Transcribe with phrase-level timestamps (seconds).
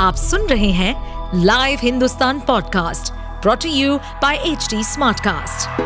[0.00, 5.80] आप सुन रहे हैं live Hindustan podcast brought to you by H Smartcast.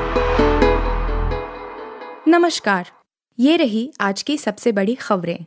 [2.28, 2.90] नमस्कार,
[3.38, 5.44] ये रही आज की सबसे बड़ी खबरें।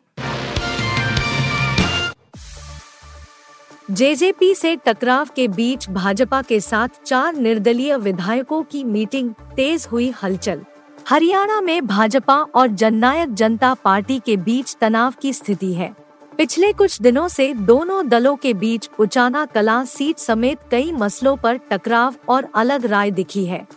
[3.91, 10.13] जेजेपी से टकराव के बीच भाजपा के साथ चार निर्दलीय विधायकों की मीटिंग तेज हुई
[10.23, 10.61] हलचल।
[11.09, 16.06] हरियाणा में भाजपा और जननायक जनता पार्टी के बीच तनाव की स्थिति है।
[16.37, 21.57] पिछले कुछ दिनों से दोनों दलों के बीच उचाना कला सीट समेत कई मसलों पर
[21.71, 23.67] टकराव और अलग राय दिखी है।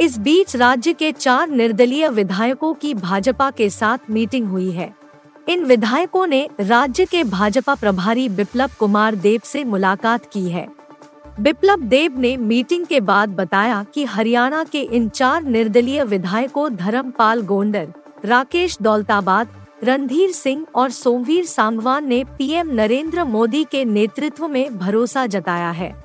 [0.00, 4.94] इस बीच राज्य के चार निर्दलीय विधायकों की भाजपा के साथ मीटिंग हुई है।
[5.48, 10.66] इन विधायकों ने राज्य के भाजपा प्रभारी बिप्लब कुमार देव से मुलाकात की है।
[11.40, 17.42] बिप्लब देव ने मीटिंग के बाद बताया कि हरियाणा के इन चार निर्दलीय विधायकों धर्मपाल
[17.42, 17.92] गोंडर
[18.24, 19.48] राकेश दौलताबाद
[19.84, 26.04] रणधीर सिंह और सोमवीर सांगवान ने पीएम नरेंद्र मोदी के नेतृत्व में भरोसा जताया है।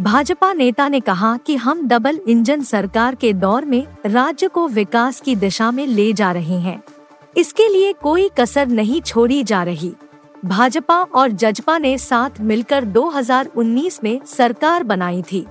[0.00, 5.20] भाजपा नेता ने कहा कि हम डबल इंजन सरकार के दौर में राज्य को विकास
[5.20, 6.82] की दिशा में ले जा रहे हैं।
[7.36, 9.92] इसके लिए कोई कसर नहीं छोड़ी जा रही।
[10.44, 15.46] भाजपा और जजपा ने साथ मिलकर 2019 में सरकार बनाई थी।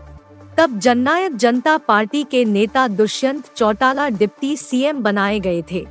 [0.58, 5.88] तब जननायक जनता पार्टी के नेता दुष्यंत चौटाला डिप्टी सीएम बनाए गए थे।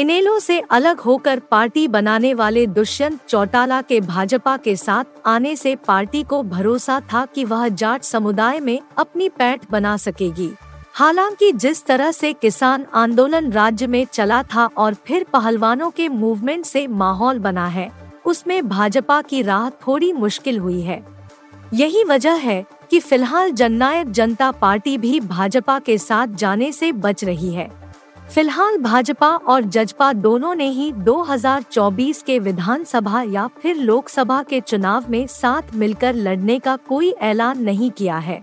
[0.00, 5.74] इनेलो से अलग होकर पार्टी बनाने वाले दुष्यंत चौटाला के भाजपा के साथ आने से
[5.76, 10.50] पार्टी को भरोसा था कि वह जाट समुदाय में अपनी पैठ बना सकेगी।
[10.94, 16.64] हालाँकि जिस तरह से किसान आंदोलन राज्य में चला था और फिर पहलवानों के मूवमेंट
[16.64, 17.90] से माहौल बना है,
[18.24, 21.02] उसमें भाजपा की राह थोड़ी मुश्किल हुई है।
[21.74, 27.24] यही वजह है कि फ़िलहाल जननायक जनता पार्टी भी भाजपा के साथ जाने से बच
[27.24, 27.79] रही है।
[28.30, 35.10] फ़िलहाल भाजपा और जजपा दोनों ने ही 2024 के विधानसभा या फिर लोकसभा के चुनाव
[35.10, 38.40] में साथ मिलकर लड़ने का कोई ऐलान नहीं किया है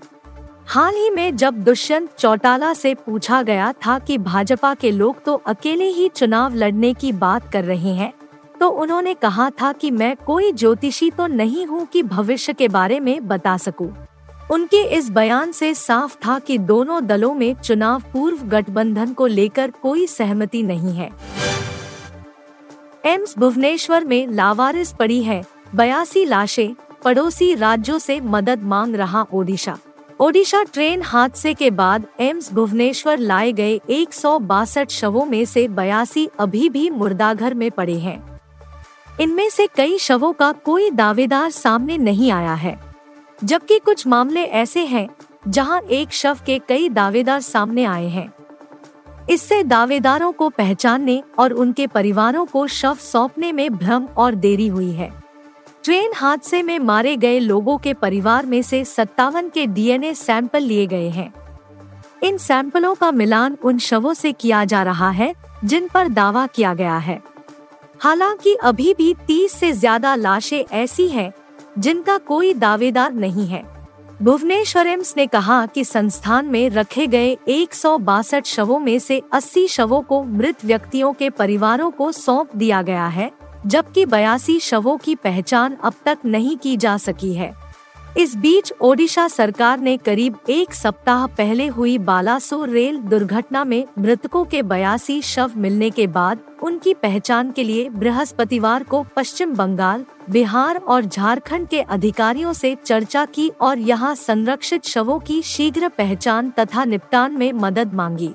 [0.65, 5.35] हाल ही में जब दुष्यंत चौटाला से पूछा गया था कि भाजपा के लोग तो
[5.47, 8.11] अकेले ही चुनाव लड़ने की बात कर रहे हैं
[8.59, 12.99] तो उन्होंने कहा था कि मैं कोई ज्योतिषी तो नहीं हूँ कि भविष्य के बारे
[12.99, 13.91] में बता सकूँ।
[14.51, 19.71] उनके इस बयान से साफ़ था कि दोनों दलों में चुनाव पूर्व गठबंधन को लेकर
[19.71, 21.09] कोई सहमति नहीं है।
[23.05, 29.77] एम्स भुवनेश्वर में लावारिस पड़ी है। बयासी लाशें पड़ोसी राज्यों से मदद मांग रहा ओडिशा।
[30.19, 35.67] ओडिशा ट्रेन हादसे के बाद एम्स भुवनेश्वर लाए गए एक सौ बासठ शवों में से
[35.67, 38.41] बयासी अभी भी मुर्दाघर में पड़े हैं।
[39.19, 42.86] इनमें से कई शवों का कोई दावेदार सामने नहीं आया है।
[43.43, 45.07] जबकि कुछ मामले ऐसे हैं
[45.47, 48.31] जहाँ एक शव के कई दावेदार सामने आए हैं।
[49.29, 54.91] इससे दावेदारों को पहचानने और उनके परिवारों को शव सौंपने में भ्रम और देरी हुई
[54.91, 55.11] है।
[55.83, 60.85] ट्रेन हादसे में मारे गए लोगों के परिवार में से सत्तावन के डीएनए सैंपल लिए
[60.87, 61.31] गए हैं।
[62.23, 65.33] इन सैंपलों का मिलान उन शवों से किया जा रहा है,
[65.65, 67.21] जिन पर दावा किया गया है।
[67.99, 71.31] हालाँकि अभी भी तीस से ज़्यादा लाशें ऐसी हैं
[71.77, 73.63] जिनका कोई दावेदार नहीं है।
[74.21, 79.21] भुवनेश्वर एम्स ने कहा कि संस्थान में रखे गए एक सौ बासठ शवों में से
[79.33, 83.31] 80 शवों को मृत व्यक्तियों के परिवारों को सौंप दिया गया है,
[83.65, 87.66] जबकि बयासी शवों की पहचान अब तक नहीं की जा सकी है।
[88.17, 94.43] इस बीच ओडिशा सरकार ने करीब एक सप्ताह पहले हुई बालासोर रेल दुर्घटना में मृतकों
[94.45, 100.77] के बयासी शव मिलने के बाद उनकी पहचान के लिए बृहस्पतिवार को पश्चिम बंगाल, बिहार
[100.77, 106.85] और झारखंड के अधिकारियों से चर्चा की और यहाँ संरक्षित शवों की शीघ्र पहचान तथा
[106.85, 108.31] निपटान में मदद मांगी।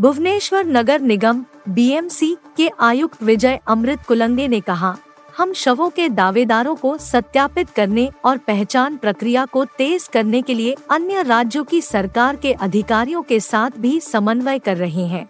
[0.00, 4.96] भुवनेश्वर नगर निगम बीएमसी के आयुक्त विजय अमृत कुलंगे ने कहा
[5.38, 10.76] हम शवों के दावेदारों को सत्यापित करने और पहचान प्रक्रिया को तेज करने के लिए
[10.90, 15.28] अन्य राज्यों की सरकार के अधिकारियों के साथ भी समन्वय कर रहे हैं।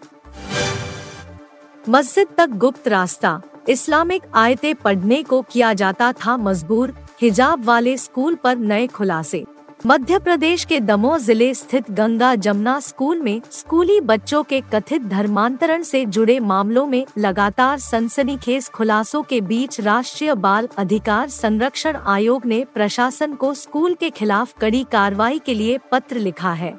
[1.89, 8.35] मस्जिद तक गुप्त रास्ता। इस्लामिक आयतें पढ़ने को किया जाता था मजबूर। हिजाब वाले स्कूल
[8.35, 9.45] पर नए खुलासे।
[9.85, 15.83] मध्य प्रदेश के दमोह ज़िले स्थित गंगा जमुना स्कूल में स्कूली बच्चों के कथित धर्मांतरण
[15.83, 22.63] से जुड़े मामलों में लगातार सनसनीखेज खुलासों के बीच राष्ट्रीय बाल अधिकार संरक्षण आयोग ने
[22.73, 26.73] प्रशासन को स्कूल के खिलाफ कड़ी कार्रवाई के लिए पत्र लिखा है।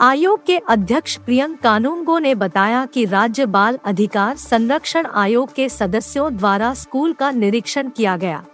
[0.00, 6.36] आयोग के अध्यक्ष प्रियंक कानूनगो ने बताया कि राज्य बाल अधिकार संरक्षण आयोग के सदस्यों
[6.36, 8.44] द्वारा स्कूल का निरीक्षण किया गया।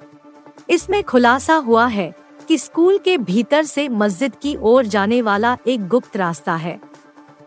[0.71, 2.13] इसमें खुलासा हुआ है
[2.49, 6.81] कि स्कूल के भीतर से मस्जिद की ओर जाने वाला एक गुप्त रास्ता है।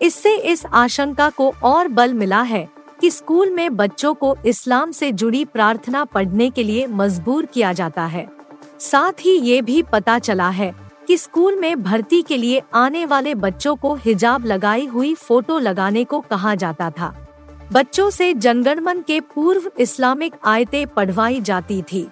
[0.01, 2.67] इससे इस आशंका को और बल मिला है
[3.01, 8.05] कि स्कूल में बच्चों को इस्लाम से जुड़ी प्रार्थना पढ़ने के लिए मजबूर किया जाता
[8.05, 8.27] है।
[8.79, 10.73] साथ ही ये भी पता चला है
[11.07, 16.03] कि स्कूल में भर्ती के लिए आने वाले बच्चों को हिजाब लगाई हुई फ़ोटो लगाने
[16.03, 17.15] को कहा जाता था।
[17.73, 22.07] बच्चों से जनगणमन के पूर्व इस्लामिक आयतें पढ़वाई जाती थी।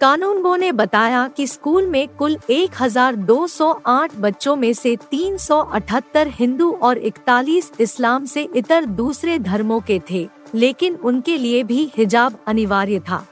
[0.00, 7.70] कानूनगो ने बताया कि स्कूल में कुल 1208 बच्चों में से 378 हिंदू और 41
[7.80, 13.24] इस्लाम से इतर दूसरे धर्मों के थे, लेकिन उनके लिए भी हिजाब अनिवार्य था।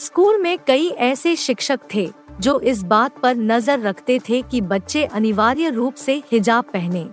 [0.00, 2.08] स्कूल में कई ऐसे शिक्षक थे,
[2.40, 7.06] जो इस बात पर नज़र रखते थे कि बच्चे अनिवार्य रूप से हिजाब पहने।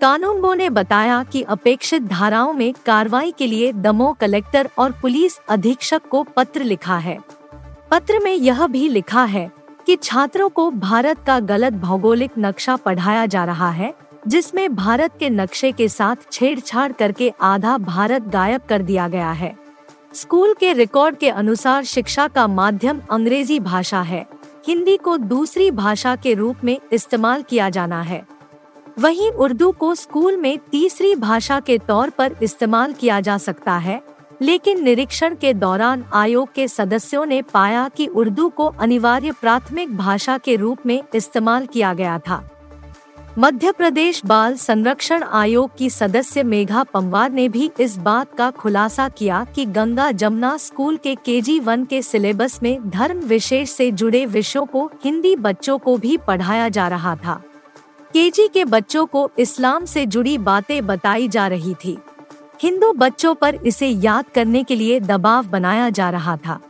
[0.00, 6.08] कानूनगो ने बताया कि अपेक्षित धाराओं में कार्रवाई के लिए दमोह कलेक्टर और पुलिस अधीक्षक
[6.10, 7.18] को पत्र लिखा है।
[7.92, 9.50] पत्र में यह भी लिखा है
[9.86, 13.92] कि छात्रों को भारत का गलत भौगोलिक नक्शा पढ़ाया जा रहा है,
[14.28, 19.54] जिसमें भारत के नक्शे के साथ छेड़छाड़ करके आधा भारत गायब कर दिया गया है।
[20.14, 24.26] स्कूल के रिकॉर्ड के अनुसार शिक्षा का माध्यम अंग्रेज़ी भाषा है,
[24.66, 28.24] हिंदी को दूसरी भाषा के रूप में इस्तेमाल किया जाना है।
[28.98, 34.00] वहीं उर्दू को स्कूल में तीसरी भाषा के तौर पर इस्तेमाल किया जा सकता है
[34.42, 40.38] लेकिन निरीक्षण के दौरान आयोग के सदस्यों ने पाया कि उर्दू को अनिवार्य प्राथमिक भाषा
[40.38, 42.48] के रूप में इस्तेमाल किया गया था।
[43.38, 49.08] मध्य प्रदेश बाल संरक्षण आयोग की सदस्य मेघा पंवार ने भी इस बात का खुलासा
[49.08, 54.26] किया कि गंगा जमुना स्कूल के केजी वन के सिलेबस में धर्म विशेष से जुड़े
[54.26, 57.42] विषयों को हिंदी बच्चों को भी पढ़ाया जा रहा था।
[58.12, 61.98] केजी के बच्चों को इस्लाम से जुड़ी बातें बताई जा रही थी।
[62.62, 66.60] हिंदू बच्चों पर इसे याद करने के लिए दबाव बनाया जा रहा था।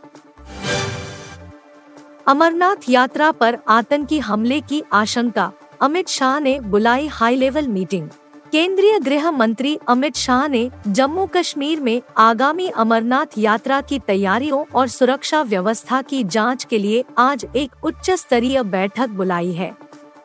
[2.27, 8.09] अमरनाथ यात्रा पर आतंकी हमले की आशंका, अमित शाह ने बुलाई हाई लेवल मीटिंग।
[8.53, 14.89] केंद्रीय गृह मंत्री अमित शाह ने जम्मू कश्मीर में आगामी अमरनाथ यात्रा की तैयारियों और
[14.89, 19.77] सुरक्षा व्यवस्था की जाँच के लिए आज एक उच्च स्तरीय बैठक बुलाई है।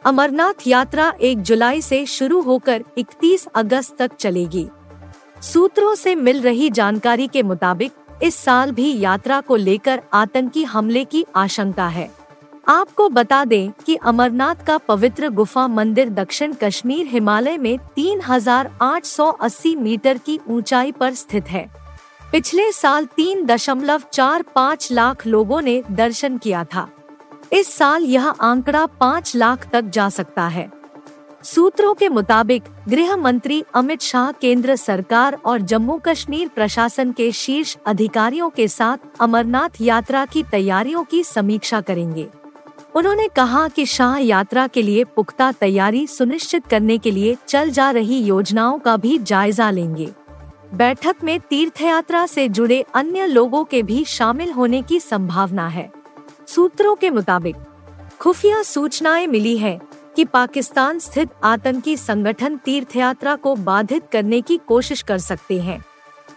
[0.06, 4.68] अमरनाथ यात्रा 1 जुलाई से शुरू होकर 31 अगस्त तक चलेगी।
[5.42, 7.92] सूत्रों से मिल रही जानकारी के मुताबिक
[8.24, 12.12] इस साल भी यात्रा को लेकर आतंकी हमले की आशंका है।
[12.68, 20.18] आपको बता दें कि अमरनाथ का पवित्र गुफा मंदिर दक्षिण कश्मीर हिमालय में 3,880 मीटर
[20.18, 21.70] की ऊंचाई पर स्थित है।
[22.32, 26.90] पिछले साल तीन दशमलव चार पाँच लाख लोगों ने दर्शन किया था।
[27.54, 30.77] इस साल यह आंकड़ा पाँच लाख तक जा सकता है।
[31.48, 37.78] सूत्रों के मुताबिक, गृह मंत्री अमित शाह, केंद्र सरकार और जम्मू कश्मीर प्रशासन के शीर्ष
[37.86, 42.28] अधिकारियों के साथ अमरनाथ यात्रा की तैयारियों की समीक्षा करेंगे।
[42.96, 47.92] उन्होंने कहा कि शाह यात्रा के लिए पुख्ता तैयारी सुनिश्चित करने के लिए चल जा
[47.92, 50.10] रही योजनाओं का भी जायजा लेंगे।
[50.74, 55.92] बैठक में तीर्थ यात्रा से जुड़े अन्य लोगों के भी शामिल होने की संभावना है।
[56.48, 57.56] सूत्रों के मुताबिक,
[58.20, 59.87] खुफिया सूचनाएँ मिली है
[60.18, 65.86] कि पाकिस्तान स्थित आतंकी संगठन तीर्थ यात्रा को बाधित करने की कोशिश कर सकते हैं।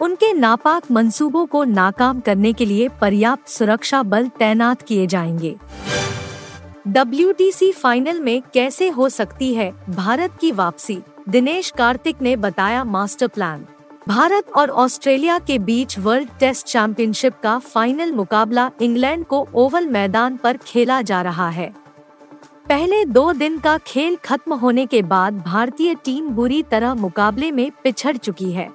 [0.01, 5.55] उनके नापाक मंसूबों को नाकाम करने के लिए पर्याप्त सुरक्षा बल तैनात किए जाएँगे।
[6.87, 11.01] डब्ल्यूटीसी फाइनल में कैसे हो सकती है भारत की वापसी?
[11.29, 13.65] दिनेश कार्तिक ने बताया मास्टर प्लान।
[14.07, 20.37] भारत और ऑस्ट्रेलिया के बीच वर्ल्ड टेस्ट चैंपियनशिप का फाइनल मुकाबला इंग्लैंड को ओवल मैदान
[20.37, 21.81] पर खेला जा रहा है।
[22.71, 27.71] पहले दो दिन का खेल खत्म होने के बाद भारतीय टीम बुरी तरह मुकाबले में
[27.83, 28.69] पिछड़ चुकी है।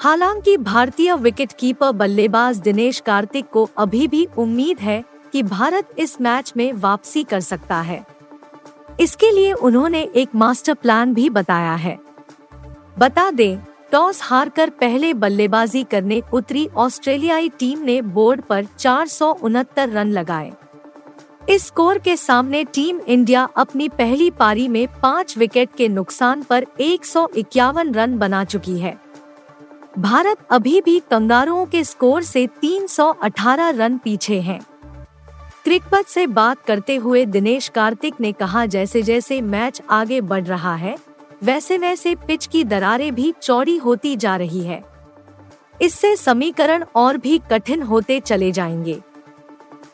[0.00, 6.20] हालाँकि भारतीय विकेट कीपर बल्लेबाज दिनेश कार्तिक को अभी भी उम्मीद है कि भारत इस
[6.20, 8.06] मैच में वापसी कर सकता है।
[9.00, 11.98] इसके लिए उन्होंने एक मास्टर प्लान भी बताया है।
[12.98, 13.58] बता दें,
[13.92, 20.12] टॉस हारकर पहले बल्लेबाजी करने उतरी ऑस्ट्रेलियाई टीम ने बोर्ड पर चार सौ उनहत्तर रन
[20.12, 20.52] लगाए।
[21.48, 26.66] इस स्कोर के सामने टीम इंडिया अपनी पहली पारी में पाँच विकेट के नुकसान पर
[26.80, 28.98] एक सौ इक्यावन रन बना चुकी है।
[29.98, 34.60] भारत अभी भी कंगारुओं के स्कोर से 318 रन पीछे है।
[35.64, 40.74] क्रिकबत से बात करते हुए दिनेश कार्तिक ने कहा जैसे जैसे मैच आगे बढ़ रहा
[40.74, 40.96] है
[41.42, 44.82] वैसे वैसे पिच की दरारें भी चौड़ी होती जा रही है।
[45.82, 49.00] इससे समीकरण और भी कठिन होते चले जाएँगे।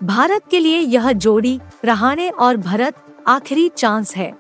[0.01, 2.95] भारत के लिए यह जोड़ी, रहाणे और भरत
[3.27, 4.33] आखिरी चांस है।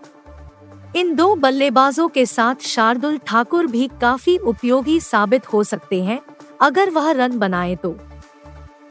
[0.97, 6.21] इन दो बल्लेबाजों के साथ शार्दुल ठाकुर भी काफ़ी उपयोगी साबित हो सकते हैं,
[6.61, 7.97] अगर वह रन बनाए तो।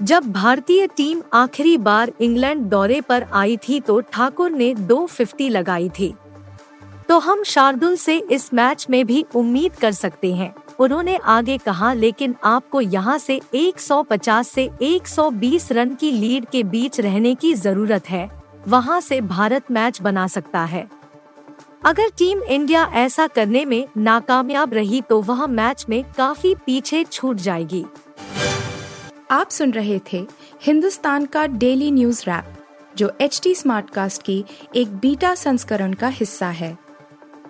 [0.02, 5.50] जब भारतीय टीम आखिरी बार इंग्लैंड दौरे पर आई थी तो ठाकुर ने दो फिफ्टी
[5.50, 6.14] लगाई थी।
[7.10, 11.94] तो हम शार्दुल से इस मैच में भी उम्मीद कर सकते हैं। उन्होंने आगे कहा,
[11.94, 18.10] लेकिन आपको यहाँ से 150 से 120 रन की लीड के बीच रहने की ज़रूरत
[18.10, 18.30] है।
[18.68, 20.88] वहाँ से भारत मैच बना सकता है।
[21.86, 27.36] अगर टीम इंडिया ऐसा करने में नाकामयाब रही तो वह मैच में काफ़ी पीछे छूट
[27.38, 27.86] जाएगी।
[29.32, 30.26] आप सुन रहे थे
[30.62, 32.54] हिंदुस्तान का डेली न्यूज़ रैप,
[32.98, 34.44] जो एच टी स्मार्टकास्ट की
[34.76, 36.78] एक बीटा संस्करण का हिस्सा है।